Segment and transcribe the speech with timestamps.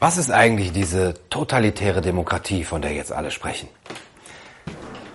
[0.00, 3.68] Was ist eigentlich diese totalitäre Demokratie, von der jetzt alle sprechen?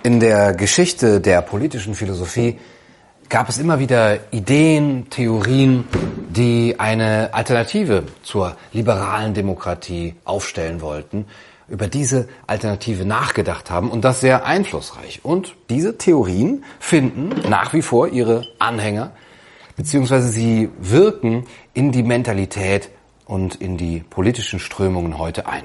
[0.03, 2.59] In der Geschichte der politischen Philosophie
[3.29, 5.85] gab es immer wieder Ideen, Theorien,
[6.29, 11.27] die eine Alternative zur liberalen Demokratie aufstellen wollten,
[11.69, 15.21] über diese Alternative nachgedacht haben und das sehr einflussreich.
[15.23, 19.11] Und diese Theorien finden nach wie vor ihre Anhänger,
[19.77, 22.89] beziehungsweise sie wirken in die Mentalität
[23.25, 25.63] und in die politischen Strömungen heute ein.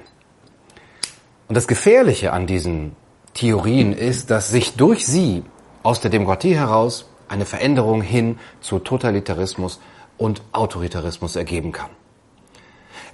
[1.48, 2.94] Und das Gefährliche an diesen
[3.34, 5.42] Theorien ist, dass sich durch sie
[5.82, 9.80] aus der Demokratie heraus eine Veränderung hin zu Totalitarismus
[10.16, 11.90] und Autoritarismus ergeben kann.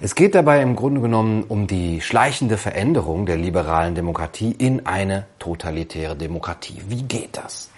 [0.01, 5.25] Es geht dabei im Grunde genommen um die schleichende Veränderung der liberalen Demokratie in eine
[5.39, 6.81] totalitäre Demokratie.
[6.89, 7.69] Wie geht das?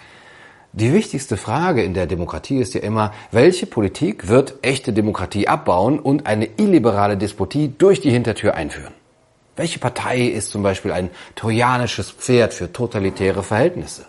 [0.72, 5.98] Die wichtigste Frage in der Demokratie ist ja immer, welche Politik wird echte Demokratie abbauen
[5.98, 8.92] und eine illiberale Despotie durch die Hintertür einführen?
[9.56, 14.04] Welche Partei ist zum Beispiel ein trojanisches Pferd für totalitäre Verhältnisse?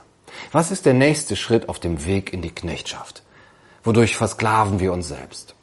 [0.51, 3.23] Was ist der nächste Schritt auf dem Weg in die Knechtschaft?
[3.83, 5.55] Wodurch versklaven wir uns selbst?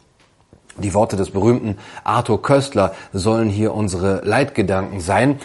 [0.78, 5.38] Die Worte des berühmten Arthur Köstler sollen hier unsere Leitgedanken sein.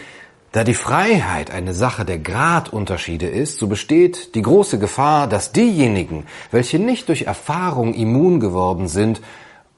[0.52, 6.26] Da die Freiheit eine Sache der Gradunterschiede ist, so besteht die große Gefahr, dass diejenigen,
[6.52, 9.22] welche nicht durch Erfahrung immun geworden sind,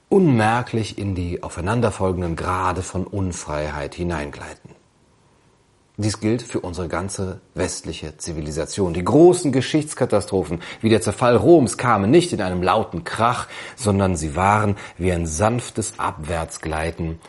[0.10, 4.72] unmerklich in die aufeinanderfolgenden Grade von Unfreiheit hineingleiten.
[5.98, 8.96] Dies gilt für unsere ganze westliche Zivilisation.
[8.96, 14.36] Die großen Geschichtskatastrophen wie der Zerfall Roms kamen nicht in einem lauten Krach, sondern sie
[14.36, 17.20] waren wie ein sanftes Abwärtsgleiten,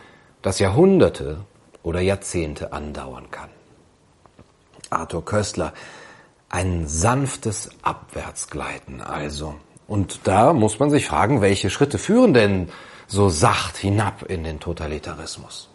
[0.41, 1.41] das Jahrhunderte
[1.85, 3.49] oder Jahrzehnte andauern kann.
[4.89, 5.73] Arthur Köstler,
[6.49, 9.55] ein sanftes Abwärtsgleiten also.
[9.87, 12.69] Und da muss man sich fragen, welche Schritte führen denn
[13.07, 15.69] so sacht hinab in den Totalitarismus?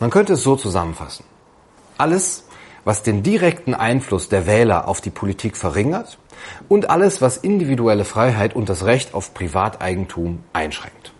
[0.00, 1.24] Man könnte es so zusammenfassen.
[1.96, 2.44] Alles,
[2.84, 6.18] was den direkten Einfluss der Wähler auf die Politik verringert
[6.68, 11.12] und alles, was individuelle Freiheit und das Recht auf Privateigentum einschränkt.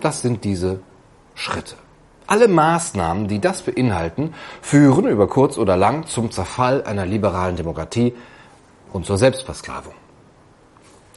[0.00, 0.80] Das sind diese
[1.34, 1.76] Schritte.
[2.32, 4.32] Alle Maßnahmen, die das beinhalten,
[4.62, 8.14] führen über kurz oder lang zum Zerfall einer liberalen Demokratie
[8.90, 9.92] und zur Selbstversklavung.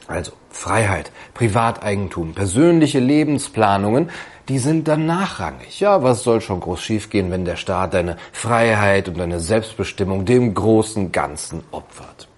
[0.06, 4.10] Also Freiheit, Privateigentum, persönliche Lebensplanungen,
[4.50, 5.80] die sind dann nachrangig.
[5.80, 10.52] Ja, was soll schon groß schiefgehen, wenn der Staat deine Freiheit und deine Selbstbestimmung dem
[10.52, 12.28] großen Ganzen opfert?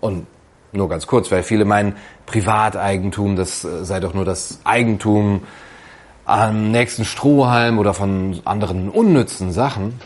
[0.00, 0.26] Und
[0.72, 5.40] nur ganz kurz, weil viele meinen, Privateigentum, das äh, sei doch nur das Eigentum
[6.28, 9.98] am nächsten Strohhalm oder von anderen unnützen Sachen.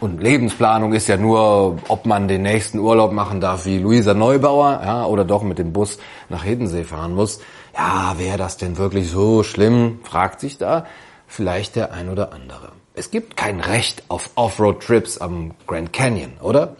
[0.00, 4.80] Und Lebensplanung ist ja nur, ob man den nächsten Urlaub machen darf wie Luisa Neubauer,
[4.82, 7.40] ja, oder doch mit dem Bus nach Hiddensee fahren muss.
[7.76, 10.00] Ja, wäre das denn wirklich so schlimm?
[10.04, 10.86] Fragt sich da
[11.26, 12.72] vielleicht der ein oder andere.
[12.94, 16.76] Es gibt kein Recht auf Offroad-Trips am Grand Canyon, oder?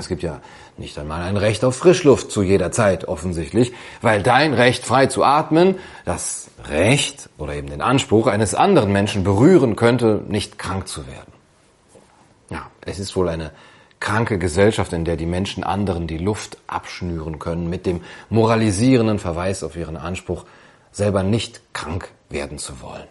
[0.00, 0.40] Es gibt ja
[0.78, 5.22] nicht einmal ein Recht auf Frischluft zu jeder Zeit offensichtlich, weil dein Recht frei zu
[5.22, 11.06] atmen, das Recht oder eben den Anspruch eines anderen Menschen berühren könnte, nicht krank zu
[11.06, 11.32] werden.
[12.48, 13.52] Ja, es ist wohl eine
[14.00, 18.00] kranke Gesellschaft, in der die Menschen anderen die Luft abschnüren können mit dem
[18.30, 20.46] moralisierenden Verweis auf ihren Anspruch,
[20.92, 23.06] selber nicht krank werden zu wollen.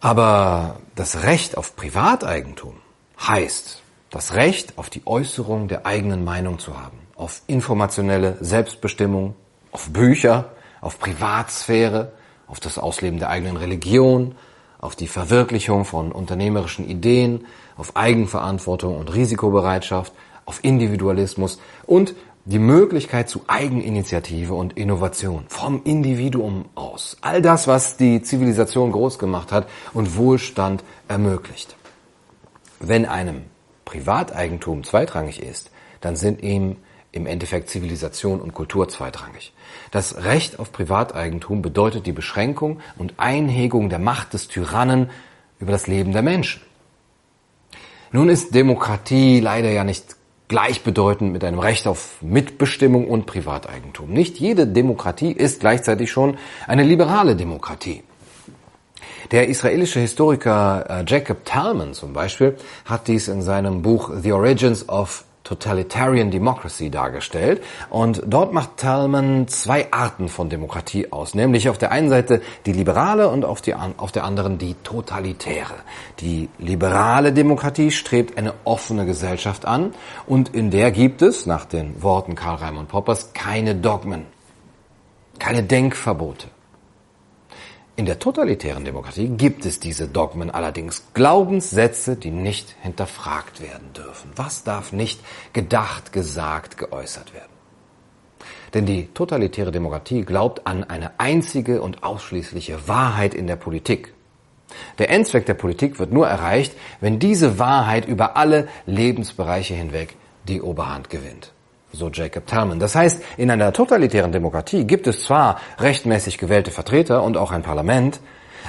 [0.00, 2.74] Aber das Recht auf Privateigentum
[3.20, 3.83] heißt,
[4.14, 9.34] das Recht auf die Äußerung der eigenen Meinung zu haben, auf informationelle Selbstbestimmung,
[9.72, 12.12] auf Bücher, auf Privatsphäre,
[12.46, 14.36] auf das Ausleben der eigenen Religion,
[14.78, 20.12] auf die Verwirklichung von unternehmerischen Ideen, auf Eigenverantwortung und Risikobereitschaft,
[20.46, 22.14] auf Individualismus und
[22.44, 27.16] die Möglichkeit zu Eigeninitiative und Innovation vom Individuum aus.
[27.20, 31.74] All das, was die Zivilisation groß gemacht hat und Wohlstand ermöglicht.
[32.78, 33.46] Wenn einem
[33.84, 35.70] Privateigentum zweitrangig ist,
[36.00, 36.76] dann sind ihm
[37.12, 39.52] im Endeffekt Zivilisation und Kultur zweitrangig.
[39.90, 45.10] Das Recht auf Privateigentum bedeutet die Beschränkung und Einhegung der Macht des Tyrannen
[45.60, 46.60] über das Leben der Menschen.
[48.10, 50.16] Nun ist Demokratie leider ja nicht
[50.48, 54.10] gleichbedeutend mit einem Recht auf Mitbestimmung und Privateigentum.
[54.10, 56.36] Nicht jede Demokratie ist gleichzeitig schon
[56.66, 58.02] eine liberale Demokratie.
[59.30, 64.88] Der israelische Historiker äh, Jacob Talman zum Beispiel hat dies in seinem Buch The Origins
[64.88, 67.62] of Totalitarian Democracy dargestellt.
[67.90, 72.72] Und dort macht Talman zwei Arten von Demokratie aus, nämlich auf der einen Seite die
[72.72, 75.74] liberale und auf, die, auf der anderen die totalitäre.
[76.20, 79.94] Die liberale Demokratie strebt eine offene Gesellschaft an
[80.26, 84.24] und in der gibt es, nach den Worten Karl Raimund Poppers, keine Dogmen,
[85.38, 86.53] keine Denkverbote.
[87.96, 94.32] In der totalitären Demokratie gibt es diese Dogmen allerdings, Glaubenssätze, die nicht hinterfragt werden dürfen.
[94.34, 95.20] Was darf nicht
[95.52, 97.52] gedacht, gesagt, geäußert werden?
[98.74, 104.12] Denn die totalitäre Demokratie glaubt an eine einzige und ausschließliche Wahrheit in der Politik.
[104.98, 110.16] Der Endzweck der Politik wird nur erreicht, wenn diese Wahrheit über alle Lebensbereiche hinweg
[110.48, 111.53] die Oberhand gewinnt.
[111.94, 112.80] So Jacob Talman.
[112.80, 117.62] Das heißt, in einer totalitären Demokratie gibt es zwar rechtmäßig gewählte Vertreter und auch ein
[117.62, 118.20] Parlament,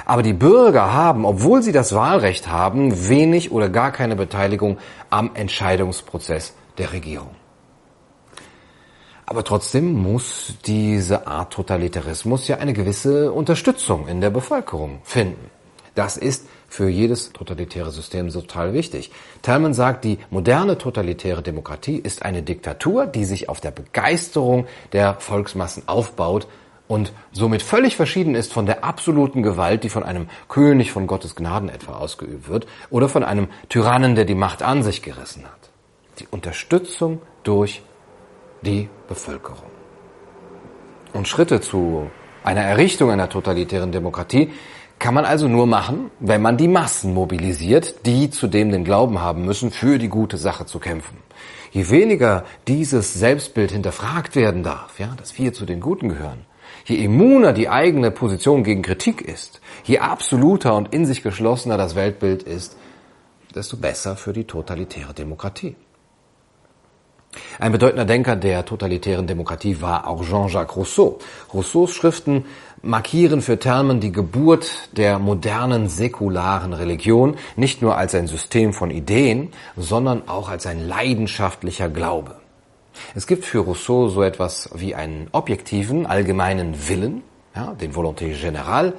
[0.04, 4.78] aber die Bürger haben, obwohl sie das Wahlrecht haben, wenig oder gar keine Beteiligung
[5.10, 7.30] am Entscheidungsprozess der Regierung.
[9.26, 15.50] Aber trotzdem muss diese Art Totalitarismus ja eine gewisse Unterstützung in der Bevölkerung finden.
[15.96, 19.10] Das ist für jedes totalitäre System total wichtig.
[19.40, 25.14] Talman sagt, die moderne totalitäre Demokratie ist eine Diktatur, die sich auf der Begeisterung der
[25.14, 26.46] Volksmassen aufbaut
[26.86, 31.34] und somit völlig verschieden ist von der absoluten Gewalt, die von einem König von Gottes
[31.34, 35.70] Gnaden etwa ausgeübt wird oder von einem Tyrannen, der die Macht an sich gerissen hat.
[36.18, 37.82] Die Unterstützung durch
[38.60, 39.70] die Bevölkerung.
[41.14, 42.10] Und Schritte zu
[42.44, 44.52] einer Errichtung einer totalitären Demokratie
[44.98, 49.44] kann man also nur machen, wenn man die Massen mobilisiert, die zudem den Glauben haben
[49.44, 51.18] müssen, für die gute Sache zu kämpfen.
[51.70, 56.46] Je weniger dieses Selbstbild hinterfragt werden darf, ja, dass wir zu den Guten gehören,
[56.86, 61.94] je immuner die eigene Position gegen Kritik ist, je absoluter und in sich geschlossener das
[61.94, 62.76] Weltbild ist,
[63.54, 65.76] desto besser für die totalitäre Demokratie.
[67.58, 71.18] Ein bedeutender Denker der totalitären Demokratie war auch Jean-Jacques Rousseau.
[71.52, 72.44] Rousseaus Schriften
[72.82, 78.90] markieren für Thelman die Geburt der modernen säkularen Religion, nicht nur als ein System von
[78.90, 82.36] Ideen, sondern auch als ein leidenschaftlicher Glaube.
[83.14, 87.22] Es gibt für Rousseau so etwas wie einen objektiven, allgemeinen Willen,
[87.54, 88.94] ja, den Volonté générale,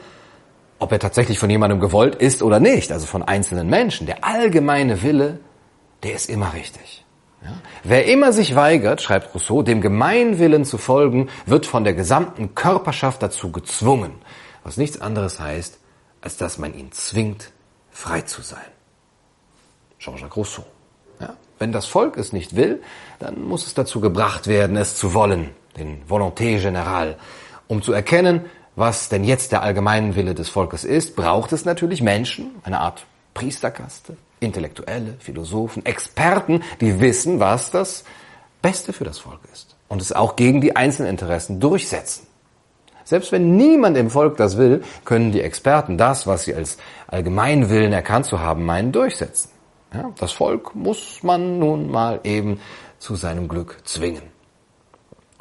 [0.80, 4.06] ob er tatsächlich von jemandem gewollt ist oder nicht, also von einzelnen Menschen.
[4.06, 5.40] Der allgemeine Wille,
[6.04, 7.04] der ist immer richtig.
[7.44, 7.54] Ja?
[7.84, 13.22] Wer immer sich weigert, schreibt Rousseau, dem Gemeinwillen zu folgen, wird von der gesamten Körperschaft
[13.22, 14.14] dazu gezwungen,
[14.64, 15.80] was nichts anderes heißt,
[16.22, 17.52] als dass man ihn zwingt,
[17.92, 18.60] frei zu sein.
[20.00, 20.66] Jean-Jacques Rousseau.
[21.20, 21.36] Ja?
[21.60, 22.82] Wenn das Volk es nicht will,
[23.20, 27.16] dann muss es dazu gebracht werden, es zu wollen, den Volonté générale.
[27.68, 28.46] Um zu erkennen,
[28.76, 33.06] was denn jetzt der allgemeine Wille des Volkes ist, braucht es natürlich Menschen, eine Art
[33.34, 38.04] Priesterkaste, Intellektuelle, Philosophen, Experten, die wissen, was das
[38.62, 42.28] Beste für das Volk ist und es auch gegen die Einzelinteressen durchsetzen.
[43.04, 47.94] Selbst wenn niemand im Volk das will, können die Experten das, was sie als Allgemeinwillen
[47.94, 49.50] erkannt zu haben meinen, durchsetzen.
[49.94, 52.60] Ja, das Volk muss man nun mal eben
[53.00, 54.37] zu seinem Glück zwingen.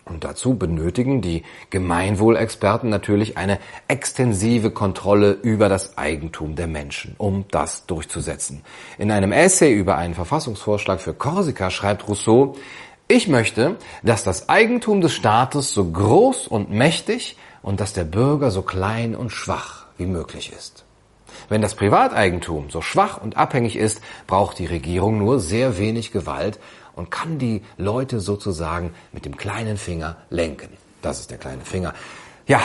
[0.09, 3.59] Und dazu benötigen die Gemeinwohlexperten natürlich eine
[3.89, 8.63] extensive Kontrolle über das Eigentum der Menschen, um das durchzusetzen.
[8.99, 12.55] In einem Essay über einen Verfassungsvorschlag für Korsika schreibt Rousseau,
[13.09, 18.53] ich möchte, dass das Eigentum des Staates so groß und mächtig und dass der Bürger
[18.53, 20.85] so klein und schwach wie möglich ist.
[21.49, 26.59] Wenn das Privateigentum so schwach und abhängig ist, braucht die Regierung nur sehr wenig Gewalt
[26.97, 30.71] und kann die Leute sozusagen mit dem kleinen Finger lenken.
[31.03, 31.95] Das ist der kleine Finger.
[32.49, 32.61] Ja,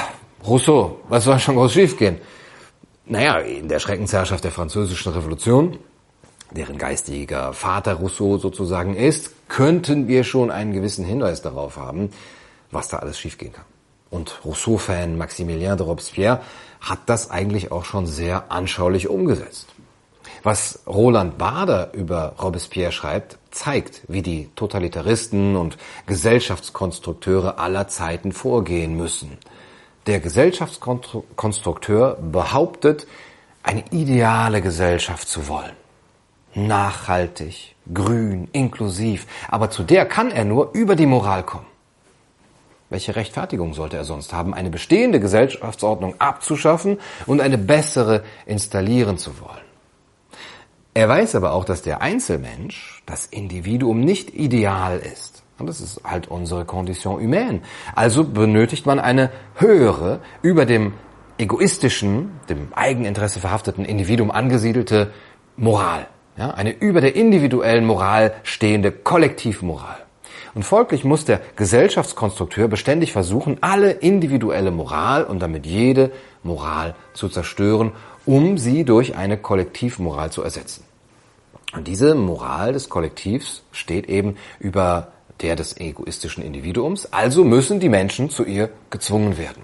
[0.46, 2.18] Rousseau, was soll schon groß schiefgehen?
[3.06, 5.78] Naja, in der Schreckensherrschaft der französischen Revolution,
[6.52, 12.10] deren geistiger Vater Rousseau sozusagen ist, könnten wir schon einen gewissen Hinweis darauf haben,
[12.72, 13.66] was da alles schiefgehen kann.
[14.10, 16.42] Und Rousseau-Fan Maximilien de Robespierre
[16.80, 19.68] hat das eigentlich auch schon sehr anschaulich umgesetzt.
[20.44, 28.96] Was Roland Bader über Robespierre schreibt, zeigt, wie die Totalitaristen und Gesellschaftskonstrukteure aller Zeiten vorgehen
[28.98, 29.38] müssen.
[30.08, 33.06] Der Gesellschaftskonstrukteur behauptet,
[33.64, 35.76] eine ideale Gesellschaft zu wollen.
[36.54, 41.68] Nachhaltig, grün, inklusiv, aber zu der kann er nur über die Moral kommen.
[42.90, 49.40] Welche Rechtfertigung sollte er sonst haben, eine bestehende Gesellschaftsordnung abzuschaffen und eine bessere installieren zu
[49.40, 49.71] wollen?
[50.94, 55.44] Er weiß aber auch, dass der Einzelmensch, das Individuum nicht ideal ist.
[55.58, 57.62] Und das ist halt unsere Condition humaine.
[57.96, 60.94] Also benötigt man eine höhere, über dem
[61.38, 65.14] egoistischen, dem Eigeninteresse verhafteten Individuum angesiedelte
[65.56, 66.08] Moral.
[66.38, 69.98] Ja, eine über der individuellen Moral stehende Kollektivmoral.
[70.54, 76.12] Und folglich muss der Gesellschaftskonstrukteur beständig versuchen, alle individuelle Moral und damit jede
[76.44, 77.94] Moral zu zerstören
[78.26, 80.84] um sie durch eine Kollektivmoral zu ersetzen.
[81.74, 87.90] Und diese Moral des Kollektivs steht eben über der des egoistischen Individuums, also müssen die
[87.90, 89.64] Menschen zu ihr gezwungen werden.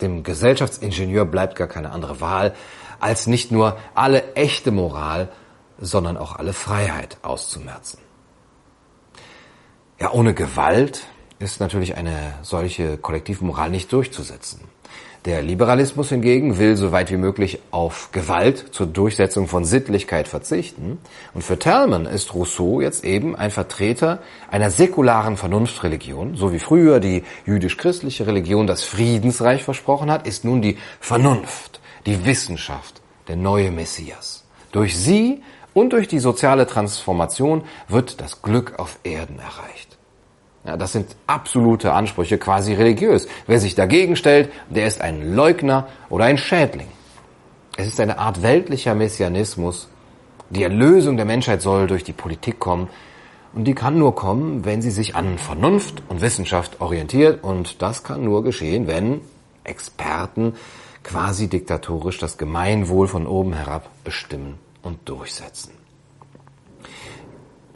[0.00, 2.54] Dem Gesellschaftsingenieur bleibt gar keine andere Wahl,
[3.00, 5.28] als nicht nur alle echte Moral,
[5.80, 7.98] sondern auch alle Freiheit auszumerzen.
[10.00, 11.06] Ja, ohne Gewalt
[11.40, 14.60] ist natürlich eine solche Kollektivmoral nicht durchzusetzen.
[15.28, 20.96] Der Liberalismus hingegen will so weit wie möglich auf Gewalt zur Durchsetzung von Sittlichkeit verzichten.
[21.34, 24.20] Und für Talman ist Rousseau jetzt eben ein Vertreter
[24.50, 26.34] einer säkularen Vernunftreligion.
[26.34, 32.24] So wie früher die jüdisch-christliche Religion das Friedensreich versprochen hat, ist nun die Vernunft, die
[32.24, 34.46] Wissenschaft, der neue Messias.
[34.72, 35.42] Durch sie
[35.74, 39.97] und durch die soziale Transformation wird das Glück auf Erden erreicht.
[40.68, 43.26] Ja, das sind absolute Ansprüche, quasi religiös.
[43.46, 46.88] Wer sich dagegen stellt, der ist ein Leugner oder ein Schädling.
[47.78, 49.88] Es ist eine Art weltlicher Messianismus.
[50.50, 52.90] Die Erlösung der Menschheit soll durch die Politik kommen.
[53.54, 57.42] Und die kann nur kommen, wenn sie sich an Vernunft und Wissenschaft orientiert.
[57.42, 59.22] Und das kann nur geschehen, wenn
[59.64, 60.52] Experten
[61.02, 65.78] quasi diktatorisch das Gemeinwohl von oben herab bestimmen und durchsetzen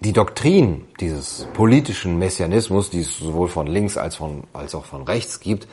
[0.02, 5.02] die Doktrin dieses politischen Messianismus, die es sowohl von links als, von, als auch von
[5.02, 5.68] rechts gibt,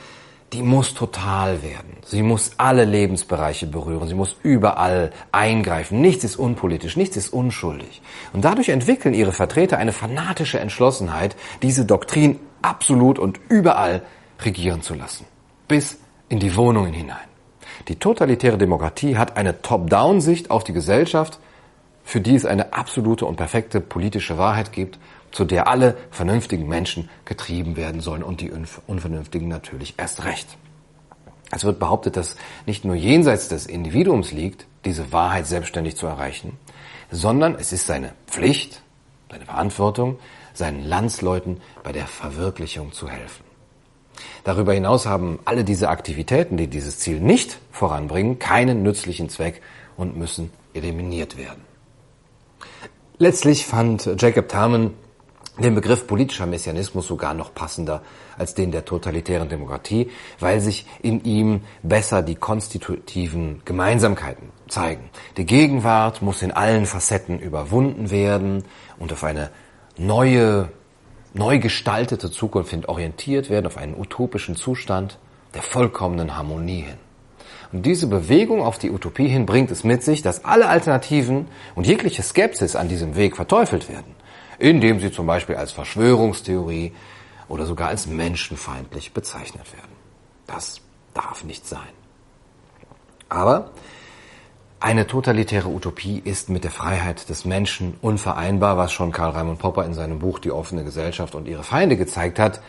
[0.52, 1.96] die muss total werden.
[2.04, 4.08] Sie muss alle Lebensbereiche berühren.
[4.08, 6.00] Sie muss überall eingreifen.
[6.00, 8.02] Nichts ist unpolitisch, nichts ist unschuldig.
[8.32, 14.02] Und dadurch entwickeln ihre Vertreter eine fanatische Entschlossenheit, diese Doktrin absolut und überall
[14.42, 15.24] regieren zu lassen.
[15.66, 17.16] Bis in die Wohnungen hinein.
[17.88, 21.38] Die totalitäre Demokratie hat eine Top-Down-Sicht auf die Gesellschaft,
[22.04, 24.98] für die es eine absolute und perfekte politische Wahrheit gibt,
[25.30, 28.50] zu der alle vernünftigen Menschen getrieben werden sollen und die
[28.86, 30.56] Unvernünftigen natürlich erst recht.
[31.52, 36.58] Es wird behauptet, dass nicht nur jenseits des Individuums liegt, diese Wahrheit selbstständig zu erreichen,
[37.10, 38.82] sondern es ist seine Pflicht,
[39.30, 40.18] seine Verantwortung,
[40.52, 43.44] seinen Landsleuten bei der Verwirklichung zu helfen.
[44.44, 49.62] Darüber hinaus haben alle diese Aktivitäten, die dieses Ziel nicht voranbringen, keinen nützlichen Zweck
[49.96, 51.69] und müssen eliminiert werden.
[53.22, 54.94] Letztlich fand Jacob Talman
[55.58, 58.00] den Begriff politischer Messianismus sogar noch passender
[58.38, 60.08] als den der totalitären Demokratie,
[60.38, 65.10] weil sich in ihm besser die konstitutiven Gemeinsamkeiten zeigen.
[65.36, 68.64] Die Gegenwart muss in allen Facetten überwunden werden
[68.98, 69.50] und auf eine
[69.98, 70.70] neue,
[71.34, 75.18] neu gestaltete Zukunft hin orientiert werden, auf einen utopischen Zustand
[75.52, 77.09] der vollkommenen Harmonie hin.
[77.72, 81.86] Und diese Bewegung auf die Utopie hin bringt es mit sich, dass alle Alternativen und
[81.86, 84.14] jegliche Skepsis an diesem Weg verteufelt werden,
[84.58, 86.92] indem sie zum Beispiel als Verschwörungstheorie
[87.48, 89.92] oder sogar als menschenfeindlich bezeichnet werden.
[90.46, 90.80] Das
[91.14, 91.80] darf nicht sein.
[93.28, 93.70] Aber
[94.80, 99.84] eine totalitäre Utopie ist mit der Freiheit des Menschen unvereinbar, was schon Karl Raimund Popper
[99.84, 102.62] in seinem Buch Die offene Gesellschaft und ihre Feinde gezeigt hat.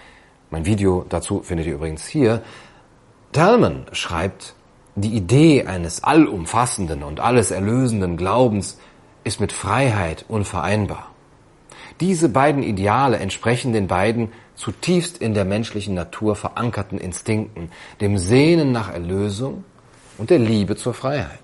[0.50, 2.44] Mein Video dazu findet ihr übrigens hier.
[3.32, 4.56] Talman schreibt,
[4.96, 8.78] die Idee eines allumfassenden und alles erlösenden Glaubens
[9.24, 11.12] ist mit Freiheit unvereinbar.
[12.00, 18.72] Diese beiden Ideale entsprechen den beiden zutiefst in der menschlichen Natur verankerten Instinkten, dem Sehnen
[18.72, 19.64] nach Erlösung
[20.18, 21.40] und der Liebe zur Freiheit.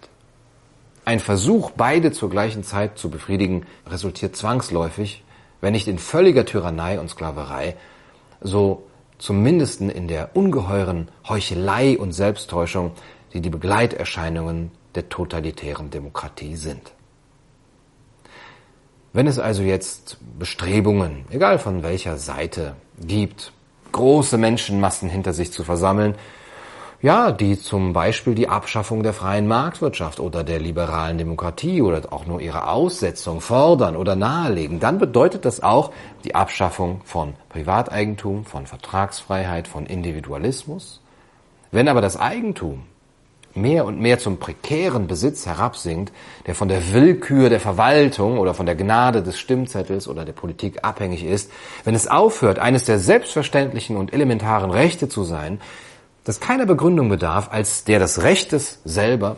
[1.05, 5.23] Ein Versuch, beide zur gleichen Zeit zu befriedigen, resultiert zwangsläufig,
[5.61, 7.75] wenn nicht in völliger Tyrannei und Sklaverei,
[8.41, 8.83] so
[9.17, 12.91] zumindest in der ungeheuren Heuchelei und Selbsttäuschung,
[13.33, 16.93] die die Begleiterscheinungen der totalitären Demokratie sind.
[19.13, 23.51] Wenn es also jetzt Bestrebungen, egal von welcher Seite, gibt,
[23.91, 26.15] große Menschenmassen hinter sich zu versammeln,
[27.01, 32.25] ja, die zum Beispiel die Abschaffung der freien Marktwirtschaft oder der liberalen Demokratie oder auch
[32.25, 35.91] nur ihre Aussetzung fordern oder nahelegen, dann bedeutet das auch
[36.23, 41.01] die Abschaffung von Privateigentum, von Vertragsfreiheit, von Individualismus.
[41.71, 42.83] Wenn aber das Eigentum
[43.57, 46.13] mehr und mehr zum prekären Besitz herabsinkt,
[46.45, 50.83] der von der Willkür der Verwaltung oder von der Gnade des Stimmzettels oder der Politik
[50.83, 51.51] abhängig ist,
[51.83, 55.59] wenn es aufhört, eines der selbstverständlichen und elementaren Rechte zu sein,
[56.23, 59.37] das keiner Begründung bedarf als der des Rechtes selber,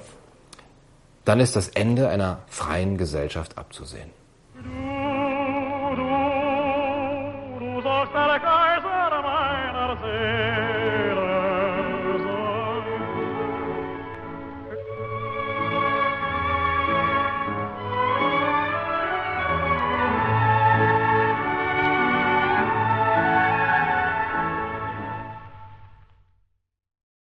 [1.26, 4.19] dann ist das Ende einer freien Gesellschaft abzusehen.